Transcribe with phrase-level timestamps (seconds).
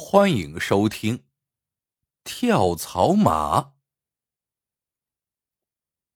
[0.00, 1.18] 欢迎收听
[2.22, 3.60] 《跳槽马》。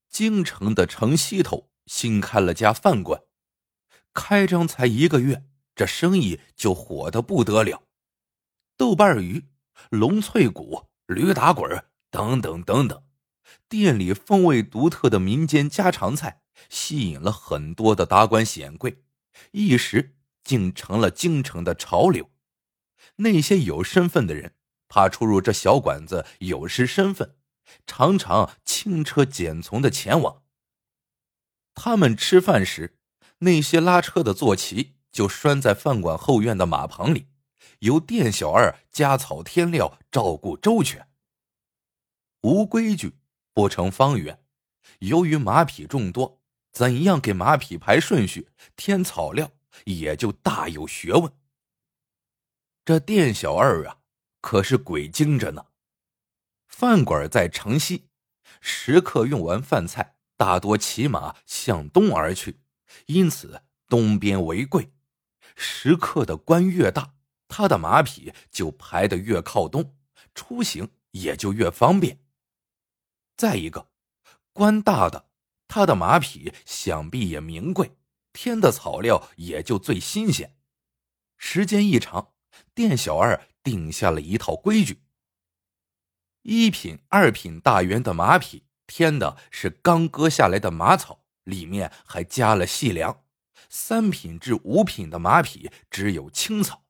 [0.09, 3.25] 京城的城西头新开了家饭馆，
[4.15, 7.83] 开张才一个月，这生意就火的不得了。
[8.77, 9.49] 豆瓣鱼、
[9.91, 13.03] 龙脆骨、驴打滚等等等等，
[13.69, 19.03] 店里风味独特的民间家常菜吸引了很多的达官显贵，
[19.51, 20.15] 一时
[20.45, 22.31] 竟成了京城的潮流。
[23.17, 24.55] 那些有身份的人，
[24.89, 27.37] 怕出入这小馆子有失身份，
[27.87, 30.43] 常常轻车简从的前往。
[31.75, 32.99] 他们吃饭时，
[33.39, 37.29] 那些拉车的坐骑就拴在饭馆后院的马棚里，
[37.81, 41.09] 由店小二加草添料，照顾周全。
[42.43, 43.15] 无规矩
[43.55, 44.43] 不成方圆，
[44.99, 46.41] 由于马匹众多，
[46.73, 49.53] 怎样给马匹排顺序、添草料，
[49.85, 51.33] 也就大有学问。
[52.85, 53.99] 这店小二啊，
[54.41, 55.67] 可是鬼精着呢。
[56.67, 58.09] 饭馆在城西，
[58.61, 62.61] 食客用完饭菜，大多骑马向东而去，
[63.07, 64.93] 因此东边为贵。
[65.55, 67.15] 食客的官越大，
[67.47, 69.97] 他的马匹就排得越靠东，
[70.35, 72.25] 出行也就越方便。
[73.37, 73.91] 再一个，
[74.53, 75.29] 官大的，
[75.69, 77.97] 他的马匹想必也名贵，
[78.33, 80.57] 添的草料也就最新鲜。
[81.37, 82.32] 时间一长。
[82.75, 85.03] 店小二定下了一套规矩：
[86.43, 93.25] 一品、二品大员的马匹添的是刚割下来的马草，里面还加了细粮；
[93.69, 96.85] 三品至五品的马匹只有青草，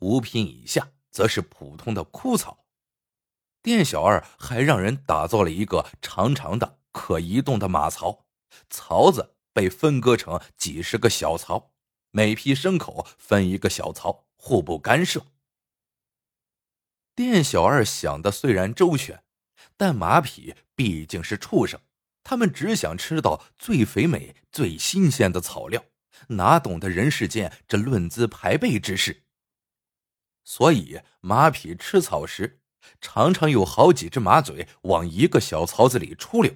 [0.00, 2.64] 五品以下则是普通的枯草。
[3.62, 8.26] 店小二还让人打造了一个长长的可移动的马槽，
[8.68, 11.72] 槽子被分割成几十个小槽，
[12.10, 14.26] 每批牲口分一个小槽。
[14.46, 15.24] 互不干涉。
[17.14, 19.24] 店小二想的虽然周全，
[19.74, 21.80] 但马匹毕竟是畜生，
[22.22, 25.82] 他们只想吃到最肥美、最新鲜的草料，
[26.28, 29.22] 哪懂得人世间这论资排辈之事？
[30.44, 32.60] 所以马匹吃草时，
[33.00, 36.54] 常常有好几只马嘴往一个小槽子里出溜。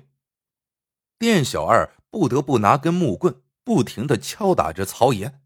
[1.18, 5.40] 店小二不得不拿根木棍，不停的敲打着槽沿。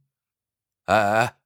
[0.86, 1.38] 哎哎！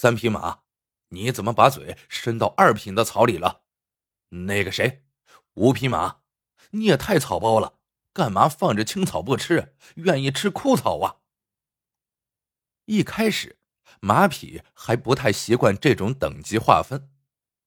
[0.00, 0.60] 三匹马，
[1.08, 3.62] 你怎么把嘴伸到二品的草里了？
[4.28, 5.02] 那个谁，
[5.54, 6.20] 五匹马，
[6.70, 7.80] 你也太草包了，
[8.12, 11.16] 干嘛放着青草不吃，愿意吃枯草啊？
[12.84, 13.58] 一开始，
[13.98, 17.10] 马匹还不太习惯这种等级划分，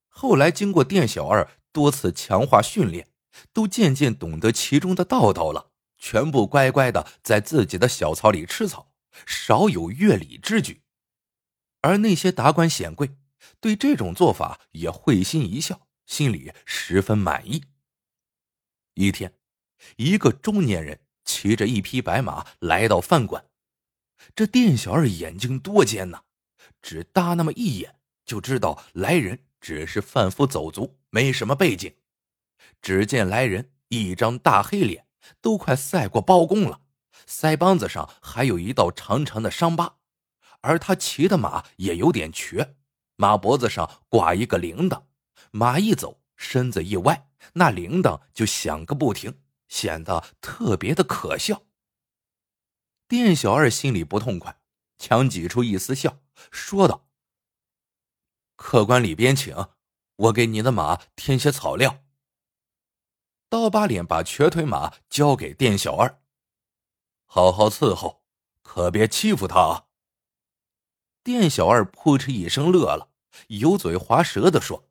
[0.08, 3.08] 后来经过店小二多次强化训练，
[3.52, 8.94] 都渐渐懂得其中的道道了，全部乖乖的在自己的小槽里吃草，
[9.26, 10.81] 少有越礼之举。
[11.82, 13.16] 而那些达官显贵
[13.60, 17.64] 对这种做法也会心一笑，心里十分满意。
[18.94, 19.34] 一天，
[19.96, 23.46] 一个中年人骑着一匹白马来到饭馆，
[24.34, 26.22] 这店小二眼睛多尖呐，
[26.80, 31.94] 只搭那么一眼就知道来人只是贩夫走卒，没什么背景。
[32.80, 35.06] 只见来人一张大黑脸，
[35.40, 36.80] 都快赛过包公了，
[37.26, 39.98] 腮帮子上还有一道长长的伤疤。
[40.62, 42.76] 而他骑的马也有点瘸，
[43.16, 45.04] 马脖子上挂一个铃铛，
[45.50, 51.62] 马一走，身子一歪，那铃铛就响个不停，显得特别的可笑。
[53.06, 54.60] 店小二心里不痛快，
[54.96, 56.20] 强挤出一丝笑，
[56.50, 57.08] 说道
[58.56, 59.54] ：“客官里边请，
[60.16, 62.02] 我给你的马添些草料。”
[63.50, 66.22] 刀疤脸把瘸腿马交给店小二，
[67.26, 68.24] 好好伺候，
[68.62, 69.88] 可别欺负他啊。
[71.22, 73.08] 店小二扑哧一声乐了，
[73.48, 74.88] 油嘴滑舌的说：“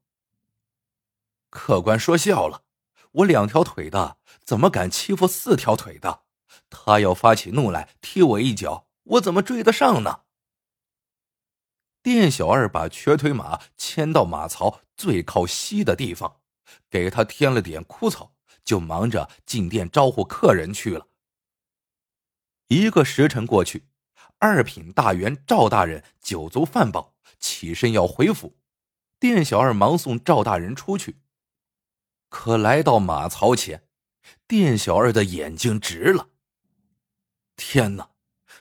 [1.49, 2.63] 客官说笑了，
[3.11, 6.23] 我两条腿的怎么敢欺负四条腿的？
[6.69, 10.21] 他要发起怒来踢我一脚，我怎么追得上呢？”
[12.01, 16.39] 店小二把瘸腿马牵到马槽最靠西的地方，
[16.89, 18.33] 给他添了点枯草，
[18.63, 21.07] 就忙着进店招呼客人去了。
[22.69, 23.90] 一个时辰过去。
[24.41, 28.57] 二品大员赵大人酒足饭饱，起身要回府。
[29.19, 31.21] 店小二忙送赵大人出去。
[32.27, 33.87] 可来到马槽前，
[34.47, 36.29] 店小二的眼睛直了。
[37.55, 38.09] 天哪，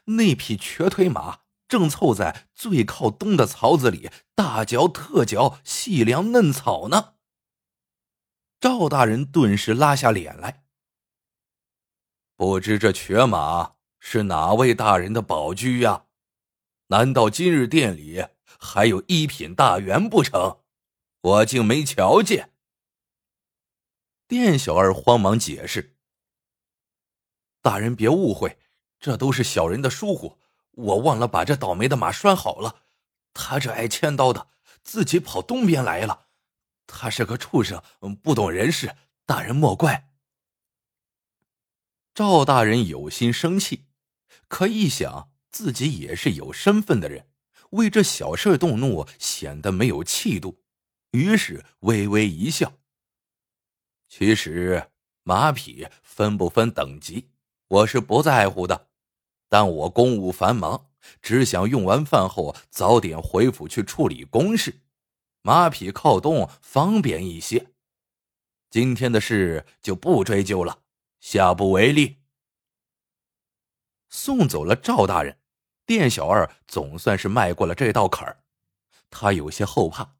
[0.04, 7.14] 那匹瘸腿马正凑在最靠东的槽子里大嚼特嚼细粮嫩草呢。
[8.60, 10.62] 赵大人顿时拉下脸来，
[12.36, 13.76] 不知这瘸马。
[14.00, 16.06] 是哪位大人的宝驹呀？
[16.88, 18.26] 难道今日店里
[18.58, 20.62] 还有一品大员不成？
[21.20, 22.52] 我竟没瞧见。
[24.26, 25.96] 店小二慌忙解释
[27.62, 28.58] ：“大人别误会，
[28.98, 30.38] 这都是小人的疏忽，
[30.70, 32.82] 我忘了把这倒霉的马拴好了。
[33.34, 34.48] 他这爱千刀的，
[34.82, 36.26] 自己跑东边来了。
[36.86, 37.82] 他是个畜生，
[38.22, 38.96] 不懂人事，
[39.26, 40.10] 大人莫怪。”
[42.14, 43.86] 赵大人有心生气，
[44.50, 47.28] 可一想自己也是有身份的人，
[47.70, 50.60] 为这小事动怒显得没有气度，
[51.12, 52.72] 于是微微一笑。
[54.08, 54.90] 其实
[55.22, 57.30] 马匹分不分等级，
[57.68, 58.88] 我是不在乎的，
[59.48, 60.90] 但我公务繁忙，
[61.22, 64.80] 只想用完饭后早点回府去处理公事，
[65.42, 67.68] 马匹靠东方便一些。
[68.68, 70.80] 今天的事就不追究了，
[71.20, 72.19] 下不为例。
[74.10, 75.38] 送走了赵大人，
[75.86, 78.42] 店小二总算是迈过了这道坎儿，
[79.08, 80.16] 他有些后怕，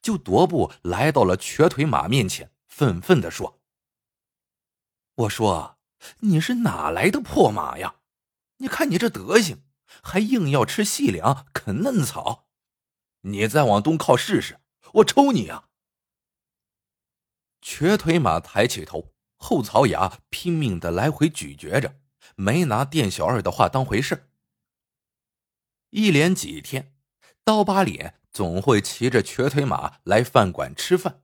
[0.00, 2.52] 就踱步来到了瘸腿马面前。
[2.68, 3.60] 愤愤的说
[5.16, 5.78] ：“我说，
[6.20, 7.96] 你是哪来的破马呀？
[8.58, 9.64] 你看你这德行，
[10.02, 12.46] 还硬要吃细粮、啃嫩草。
[13.22, 14.60] 你再往东靠试试，
[14.94, 15.68] 我抽你啊！”
[17.60, 22.00] 瘸腿马抬起头，后槽牙拼命的来回咀嚼着，
[22.36, 24.28] 没拿店小二的话当回事
[25.90, 26.94] 一连几天，
[27.44, 31.22] 刀疤脸总会骑着瘸腿马来饭馆吃饭。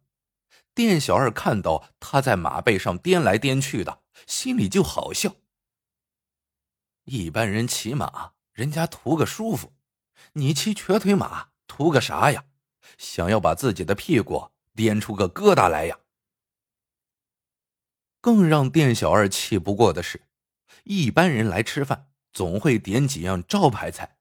[0.75, 5.37] 店小二看到他在马背上颠来颠去的，心里就好笑。
[7.05, 9.73] 一般人骑马，人家图个舒服，
[10.33, 12.45] 你骑瘸腿马图个啥呀？
[12.99, 16.01] 想要把自己的屁股颠出个疙瘩来呀？
[18.21, 20.26] 更让店小二气不过的是，
[20.89, 24.19] 一般人来吃饭总会点几样招牌菜，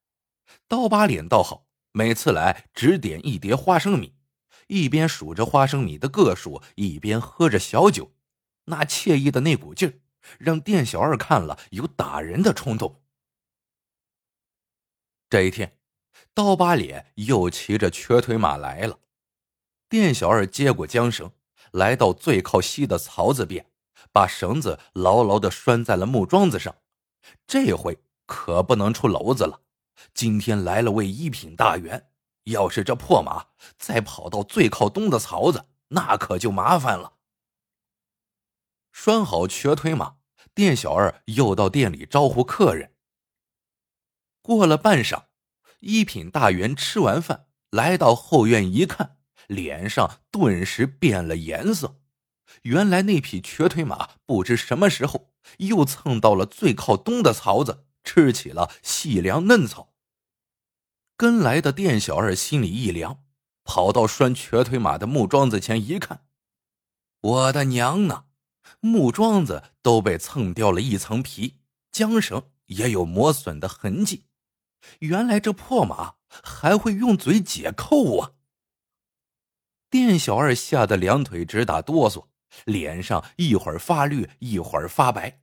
[0.68, 4.16] 刀疤脸倒好，每次来只点一碟花生米。
[4.68, 8.16] 一边数着花生米的个数，一边喝着小酒，
[8.66, 9.94] 那惬意的那股劲儿，
[10.40, 13.04] 让店小二看了有打人的冲动。
[15.30, 15.78] 这一天，
[16.34, 19.02] 刀疤脸又骑着瘸腿马来了，
[19.88, 21.32] 店小二接过缰绳，
[21.72, 23.70] 来到最靠西的槽子边，
[24.16, 26.74] 把绳子牢牢的拴在了木桩子上。
[27.46, 29.60] 这回可不能出篓子了，
[30.14, 32.10] 今天来了位一品大员。
[32.46, 33.48] 要是这破马
[33.78, 37.16] 再跑到最靠东的槽子，那可就麻烦了。
[38.94, 40.16] 拴好瘸腿马，
[40.54, 42.94] 店小二又到店里招呼客人。
[44.42, 45.24] 过了半晌，
[45.82, 49.18] 一品大员吃完饭，来到后院一看，
[49.48, 52.00] 脸上顿时变了颜色。
[52.64, 59.94] 原来那匹瘸腿马不知什么时候又蹭到了最靠东的槽子，吃起了细粮嫩草。
[61.18, 63.24] 跟来的店小二心里一凉，
[63.64, 66.26] 跑到拴瘸腿马的木桩子前一看，
[67.22, 68.26] 我的娘呐！
[68.82, 71.60] 木桩子都被蹭掉了一层皮，
[71.92, 74.26] 缰绳也有磨损的痕迹。
[75.00, 78.32] 原来这破马还会用嘴解扣啊！
[79.90, 82.26] 店小二吓得两腿直打哆嗦，
[82.64, 85.42] 脸上一会儿发绿，一会儿发白。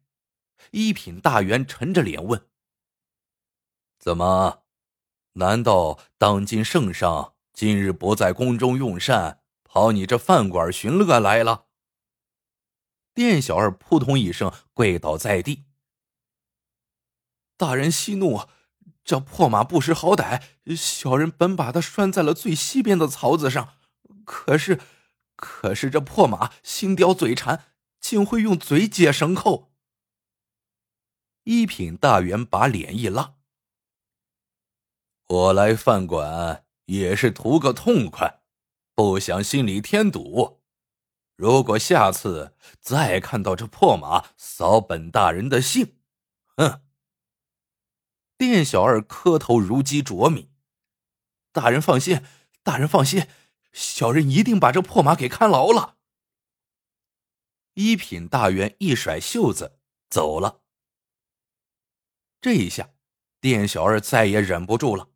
[0.70, 2.49] 一品大员沉着脸问
[4.00, 4.62] ：“怎么？”
[5.35, 11.66] 难道当今圣上今日不在宫中用膳，跑你这饭馆寻乐来了？
[13.14, 15.64] 店小二扑通一声跪倒在地。
[17.57, 18.47] 大人息怒，
[19.04, 20.42] 这破马不识好歹，
[20.76, 23.75] 小人本把他拴在了最西边的槽子上，
[24.25, 24.81] 可是，
[25.42, 27.64] 可是这破马心刁嘴馋，
[27.99, 29.72] 竟会用嘴解绳扣。
[31.42, 33.34] 一品大员把脸一拉。
[35.26, 38.42] 我来饭馆也是图个痛快，
[38.94, 40.62] 不想心里添堵。
[41.34, 45.96] 如果下次再看到这破马扫本大人的兴，
[46.56, 46.82] 哼！
[48.38, 50.52] 店小二磕头如鸡啄米。
[51.50, 52.22] 大人放心，
[52.62, 53.26] 大人放心，
[53.73, 55.97] 小人一定把这破马给看牢了。
[57.75, 59.79] 一品大员一甩袖子
[60.11, 60.62] 走了。
[62.41, 62.91] 这一下，
[63.41, 65.09] 店小二再也忍不住了。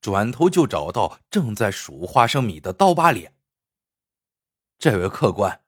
[0.00, 3.36] 转头就找到正在数花生米的刀疤脸。
[4.78, 5.64] 这位客官，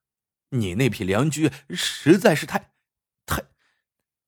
[0.51, 2.75] 你那匹良驹实在是太，
[3.27, 3.45] 太……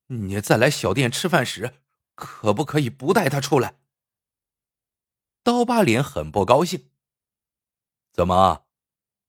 [0.06, 1.80] 你再来小店吃饭时，
[2.14, 3.80] 可不可以不带他出来？
[5.42, 6.90] 刀疤脸很不高兴。
[8.16, 8.64] 怎么，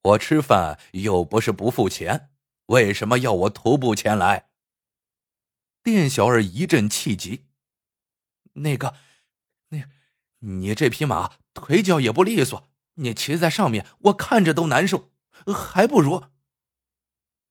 [0.01, 2.31] 我吃饭又不是不付钱，
[2.67, 4.49] 为什么要我徒步前来？
[5.83, 7.47] 店小二一阵气急。
[8.53, 8.95] 那个，
[9.71, 9.89] 那。
[10.39, 15.11] 你这匹马腿脚也不利索，你骑在上面，我看着都难受，
[15.53, 16.29] 还不如……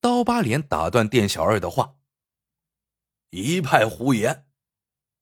[0.00, 1.96] 刀疤脸打断店小二的话
[3.30, 4.46] ：“一派胡言！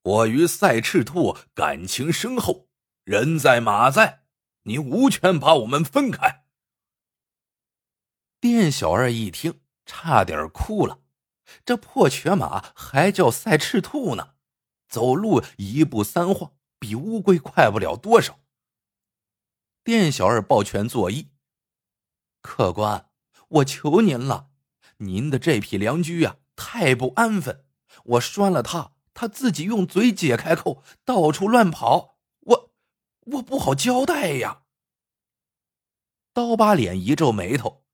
[0.03, 2.69] 我与赛赤兔感情深厚，
[3.03, 4.24] 人在马在，
[4.65, 6.45] 你无权把我们分开。”
[8.41, 11.01] 店小二一听，差点哭了。
[11.65, 14.35] 这破瘸马还叫赛赤兔呢，
[14.89, 18.41] 走路一步三晃，比乌龟快不了多少。
[19.83, 21.29] 店小二抱拳作揖
[22.41, 23.11] ：“客官，
[23.49, 24.51] 我求您了，
[24.99, 27.67] 您的这匹良驹呀，太不安分。
[28.05, 32.14] 我拴了它，它自己用嘴解开扣，到处乱跑，
[33.27, 34.63] 我不好交代呀。”
[36.33, 37.85] 刀疤脸一皱眉头：“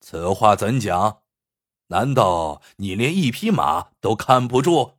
[0.00, 1.22] 此话怎讲？
[1.88, 4.98] 难道你连一匹马都看不住？”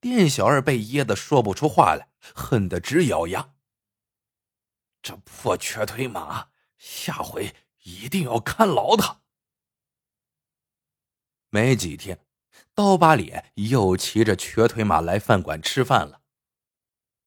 [0.00, 3.54] 店小二被噎得说不出话来，恨得直咬牙。
[5.02, 9.22] 这破瘸腿马，下回一定要看牢他。
[11.50, 12.24] 没几天，
[12.74, 16.22] 刀疤脸又骑着瘸腿马来饭馆吃饭了。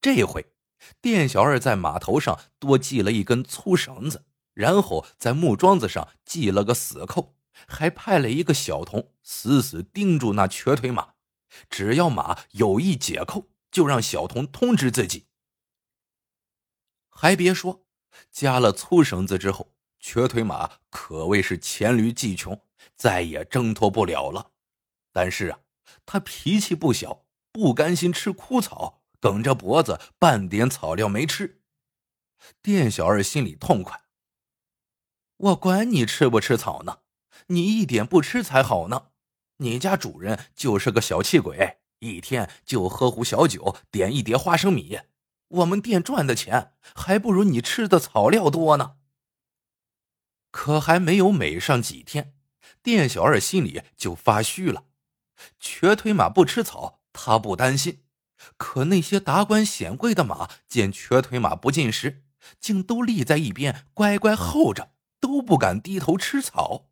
[0.01, 0.53] 这回，
[1.01, 7.35] 店小二在马头上多系了一根粗绳子，然后在木桩子上系了个死扣，
[7.67, 11.15] 还派了一个小童死死盯住那瘸腿马，
[11.69, 15.27] 只要马有意解扣，就让小童通知自己。
[17.09, 17.85] 还别说，
[18.31, 22.61] 加了粗绳子之后，瘸腿马可谓是黔驴技穷，
[22.95, 24.51] 再也挣脱不了了。
[25.11, 25.59] 但是啊，
[26.05, 31.61] 他脾气不小，不甘心吃枯草，梗着脖子，半点草料没吃。
[32.61, 34.01] 店小二心里痛快。
[35.37, 36.99] 我管你吃不吃草呢，
[37.47, 39.07] 你一点不吃才好呢。
[39.57, 44.99] 你家主人就是个小气鬼，一天就喝壶小酒，点一碟花生米。
[45.49, 48.97] 我们店赚的钱还不如你吃的草料多呢。
[50.51, 52.35] 可还没有美上几天，
[52.81, 54.85] 店小二心里就发虚了。
[55.59, 58.03] 瘸腿马不吃草，他不担心；
[58.57, 62.23] 可那些达官显贵的马见瘸腿马不进食，
[62.59, 66.89] 竟都立在一边乖乖候着，都不敢低头吃草。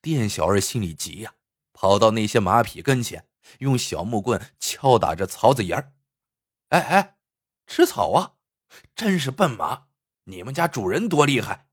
[0.00, 1.34] 店小二心里急呀，
[1.72, 3.26] 跑到那些马匹跟前，
[3.60, 5.92] 用小木棍敲打着槽子沿儿。
[6.68, 7.16] 哎哎！
[7.66, 8.34] 吃草啊！
[8.94, 9.86] 真是笨马！
[10.24, 11.66] 你们家主人多厉害，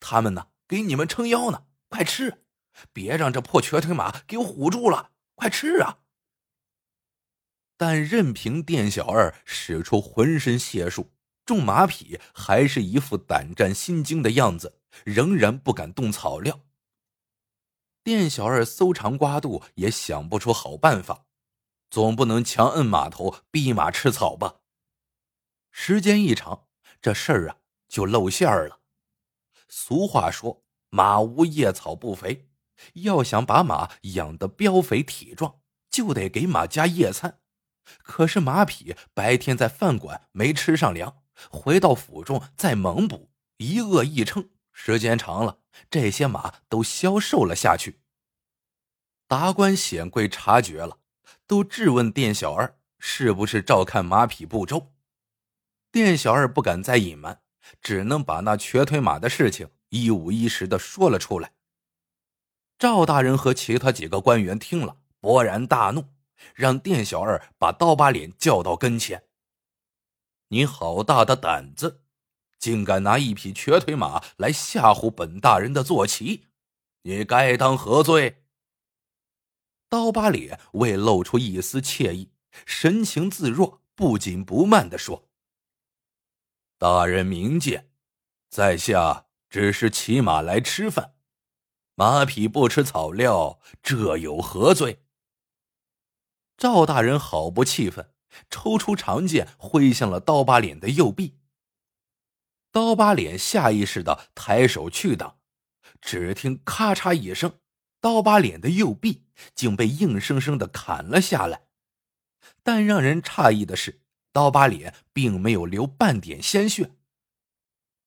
[0.00, 1.64] 他们呢给你们撑腰呢。
[1.88, 2.44] 快吃，
[2.92, 5.10] 别让这破瘸腿马给我唬住了！
[5.34, 5.98] 快吃啊！
[7.84, 11.10] 但任凭店小二使出浑身解数，
[11.44, 16.60] 众马匹还是一副胆战心惊的样子，仍然不敢动草料。
[18.04, 21.24] 店小二搜肠刮肚，也想不出好办法，
[21.90, 24.60] 总不能强摁马头逼马吃草吧？
[25.72, 26.66] 时间一长，
[27.00, 27.56] 这事儿啊
[27.88, 28.78] 就露馅儿了。
[29.68, 32.48] 俗话说：“马无夜草不肥。”
[33.02, 35.60] 要想把马养得膘肥体壮，
[35.90, 37.40] 就得给马加夜餐。
[38.02, 45.58] 可是马匹白天在饭馆没吃上粮，回到府中再猛补，一饿一撑，时间长了，
[45.90, 48.00] 这些马都消瘦了下去。
[49.26, 50.98] 达官显贵察觉了，
[51.46, 54.92] 都质问店小二是不是照看马匹不周。
[55.90, 57.42] 店小二不敢再隐瞒，
[57.80, 61.52] 只能把那瘸腿马的事情一五一十的说了出来。
[62.78, 66.08] 赵大人和其他几个官员听了，勃然大怒，
[66.54, 69.24] 让店小二把刀疤脸叫到跟前。
[70.48, 72.02] 你好大的胆子，
[72.58, 76.48] 竟敢拿一匹瘸腿马来吓唬本大人的坐骑，
[77.02, 78.44] 你该当何罪？
[79.88, 82.32] 刀疤脸未露出一丝怯意，
[82.66, 85.28] 神情自若，不紧不慢的说。
[86.78, 87.90] 大人明鉴，
[88.48, 91.14] 在下只是骑马来吃饭，
[91.94, 95.02] 马匹不吃草料，这有何罪？
[96.62, 98.12] 赵大人好不气愤，
[98.48, 101.40] 抽出长剑挥向了刀疤脸的右臂。
[102.70, 105.40] 刀疤脸下意识的抬手去挡，
[106.00, 107.58] 只听咔嚓一声，
[108.00, 109.24] 刀疤脸的右臂
[109.56, 111.66] 竟被硬生生的砍了下来。
[112.62, 114.00] 但让人诧异的是。
[114.32, 116.92] 刀疤脸并没有流半点鲜血。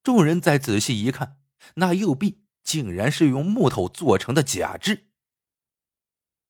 [0.02, 1.42] 众人再仔细一看，
[1.74, 5.10] 那右臂竟然是用木头做成的假肢。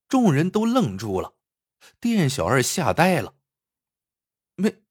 [0.07, 1.34] 众人都愣住了，
[1.99, 3.35] 店小二吓呆了
[4.55, 4.83] ：“没，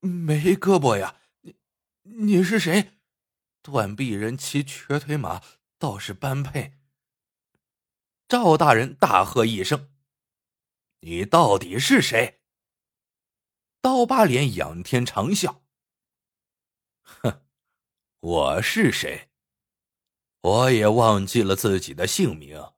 [0.00, 1.20] 没胳膊呀？
[1.40, 1.56] 你，
[2.02, 2.98] 你是谁？
[3.62, 5.42] 断臂人骑瘸腿马
[5.78, 6.78] 倒是般配。”
[8.28, 9.92] 赵大人大喝一声
[11.00, 12.40] ：“你到底是谁？”
[13.82, 15.62] 刀疤脸仰天长啸
[17.02, 17.44] ：“哼，
[18.20, 19.28] 我是谁？
[20.40, 22.72] 我也忘记了自己的姓名，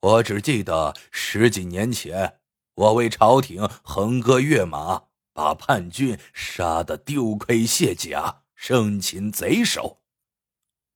[0.00, 2.37] 我只记得十几年前，
[2.78, 9.98] 我为朝廷横戈跃马，把叛军杀得丢盔卸甲，生擒贼首。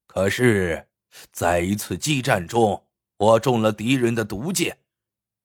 [0.07, 0.87] 可是，
[1.33, 2.87] 在一次激战中，
[3.17, 4.79] 我中了敌人的毒箭，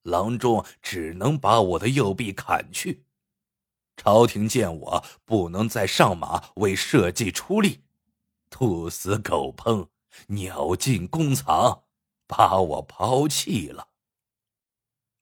[0.04, 3.04] 郎中只能把我的右臂砍去。
[3.96, 7.82] 朝廷见我不能再上马为社稷出力。
[8.48, 9.88] 兔死狗烹，
[10.28, 11.82] 鸟尽弓藏，
[12.28, 13.88] 把我抛弃了。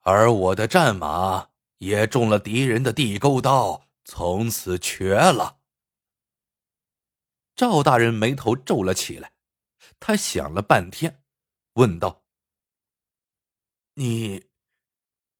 [0.09, 5.59] 而我的战马也中了敌人的地钩刀，从此瘸了。
[7.57, 9.33] 赵大人眉头皱了起来，
[9.99, 11.25] 他想了半天，
[11.73, 12.23] 问道
[13.95, 14.47] ：“你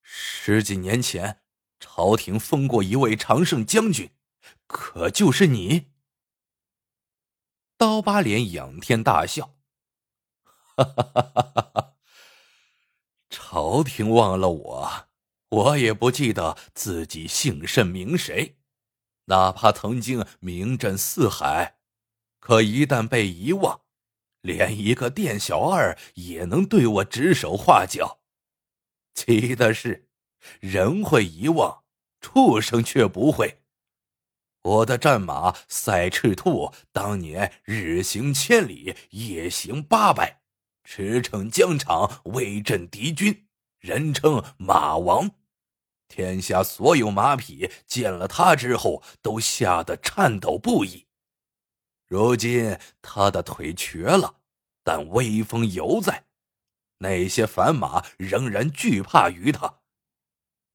[0.03, 1.43] 十几年前
[1.79, 4.11] 朝廷封过一位常胜将军，
[4.67, 5.93] 可就是你？”
[7.79, 9.55] 刀疤脸仰天大笑，
[10.77, 11.96] 哈哈哈哈哈！
[13.57, 15.09] 朝廷忘了我，
[15.49, 18.59] 我也不记得自己姓甚名谁，
[19.29, 21.79] 哪怕曾经名震四海，
[22.39, 23.81] 可一旦被遗忘，
[24.43, 28.21] 连一个店小二也能对我指手画脚。
[29.15, 30.11] 奇的是，
[30.61, 31.85] 人会遗忘，
[32.21, 33.63] 畜生却不会。
[34.65, 40.43] 我的战马赛赤兔当年日行千里，夜行八百，
[40.85, 43.46] 驰骋疆场，威震敌军，
[43.87, 45.31] 人称马王。
[46.09, 51.07] 天下所有马匹见了他之后，都吓得颤抖不已。
[52.07, 54.41] 如今他的腿瘸了，
[54.83, 56.25] 但威风犹在，
[56.99, 59.81] 那些凡马仍然惧怕于他。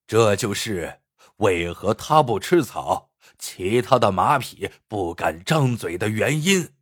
[0.07, 1.01] 这就是
[1.37, 3.09] 为何他不吃草。
[3.37, 6.75] 其他的马匹不敢张嘴的原因。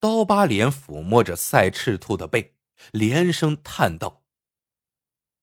[0.00, 2.53] 刀疤脸抚摸着赛赤兔的背，
[2.92, 4.22] 连声叹道：“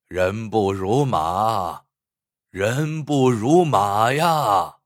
[0.08, 1.86] 人不如马，
[2.50, 4.80] 人不如马呀！”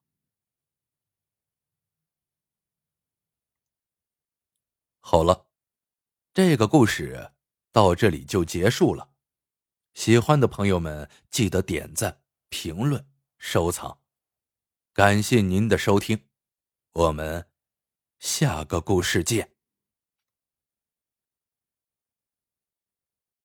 [5.00, 5.48] 好了，
[6.34, 7.32] 这个故事
[7.72, 9.12] 到这里就结束了。
[9.94, 14.00] 喜欢的朋友们记得点赞、评论、收藏。
[14.94, 16.28] 感谢您的收听，
[16.92, 17.50] 我们
[18.20, 19.55] 下个故事见。